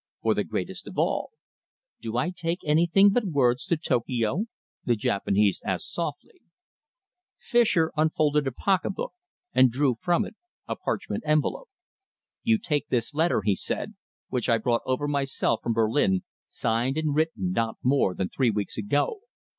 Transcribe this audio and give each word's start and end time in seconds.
"For 0.23 0.33
the 0.33 0.43
greatest 0.43 0.87
of 0.87 0.97
all." 0.97 1.29
"Do 2.01 2.17
I 2.17 2.31
take 2.31 2.61
anything 2.65 3.11
but 3.11 3.23
words 3.23 3.67
to 3.67 3.77
Tokio?" 3.77 4.45
the 4.83 4.95
Japanese 4.95 5.61
asked 5.63 5.93
softly. 5.93 6.41
Fischer 7.37 7.91
unfolded 7.95 8.47
a 8.47 8.51
pocketbook 8.51 9.13
and 9.53 9.69
drew 9.71 9.93
from 9.93 10.25
it 10.25 10.33
a 10.67 10.75
parchment 10.75 11.21
envelope. 11.23 11.69
"You 12.41 12.57
take 12.57 12.87
this 12.87 13.13
letter," 13.13 13.43
he 13.45 13.55
said, 13.55 13.93
"which 14.29 14.49
I 14.49 14.57
brought 14.57 14.81
over 14.87 15.07
myself 15.07 15.59
from 15.61 15.73
Berlin, 15.73 16.23
signed 16.47 16.97
and 16.97 17.13
written 17.13 17.51
not 17.51 17.75
more 17.83 18.15
than 18.15 18.27
three 18.29 18.49
weeks 18.49 18.79
ago. 18.79 19.19